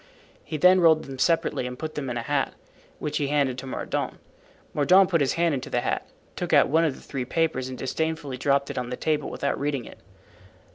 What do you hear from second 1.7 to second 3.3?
put them in a hat, which he